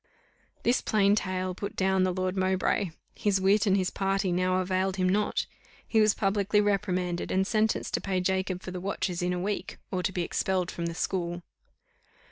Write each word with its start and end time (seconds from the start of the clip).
This 0.63 0.81
plain 0.81 1.13
tale 1.13 1.53
put 1.53 1.75
down 1.75 2.01
the 2.05 2.11
Lord 2.11 2.35
Mowbray. 2.35 2.89
His 3.13 3.39
wit 3.39 3.67
and 3.67 3.77
his 3.77 3.91
party 3.91 4.31
now 4.31 4.57
availed 4.57 4.95
him 4.95 5.07
not; 5.07 5.45
he 5.87 6.01
was 6.01 6.15
publicly 6.15 6.59
reprimanded, 6.59 7.29
and 7.29 7.45
sentenced 7.45 7.93
to 7.93 8.01
pay 8.01 8.19
Jacob 8.19 8.63
for 8.63 8.71
the 8.71 8.81
watches 8.81 9.21
in 9.21 9.31
a 9.31 9.39
week, 9.39 9.77
or 9.91 10.01
to 10.01 10.11
be 10.11 10.23
expelled 10.23 10.71
from 10.71 10.87
the 10.87 10.95
school. 10.95 11.43